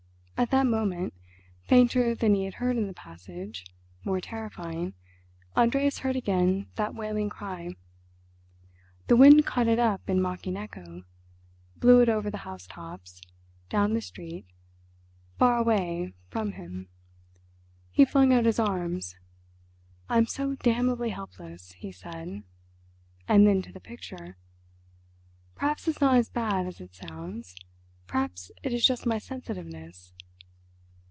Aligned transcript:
At 0.41 0.49
that 0.49 0.65
moment, 0.65 1.13
fainter 1.65 2.15
than 2.15 2.33
he 2.33 2.45
had 2.45 2.55
heard 2.55 2.75
in 2.75 2.87
the 2.87 2.95
passage, 2.95 3.63
more 4.03 4.19
terrifying, 4.19 4.95
Andreas 5.55 5.99
heard 5.99 6.15
again 6.15 6.65
that 6.77 6.95
wailing 6.95 7.29
cry. 7.29 7.75
The 9.05 9.15
wind 9.15 9.45
caught 9.45 9.67
it 9.67 9.77
up 9.77 10.09
in 10.09 10.19
mocking 10.19 10.57
echo, 10.57 11.03
blew 11.75 12.01
it 12.01 12.09
over 12.09 12.31
the 12.31 12.39
house 12.39 12.65
tops, 12.65 13.21
down 13.69 13.93
the 13.93 14.01
street, 14.01 14.47
far 15.37 15.57
away 15.57 16.15
from 16.31 16.53
him. 16.53 16.89
He 17.91 18.03
flung 18.03 18.33
out 18.33 18.45
his 18.45 18.57
arms, 18.57 19.15
"I'm 20.09 20.25
so 20.25 20.55
damnably 20.55 21.09
helpless," 21.11 21.73
he 21.73 21.91
said, 21.91 22.41
and 23.27 23.45
then, 23.45 23.61
to 23.61 23.71
the 23.71 23.79
picture, 23.79 24.37
"Perhaps 25.53 25.87
it's 25.87 26.01
not 26.01 26.15
as 26.17 26.29
bad 26.29 26.65
as 26.65 26.81
it 26.81 26.95
sounds; 26.95 27.55
perhaps 28.07 28.51
it 28.63 28.73
is 28.73 28.83
just 28.83 29.05
my 29.05 29.19
sensitiveness." 29.19 30.13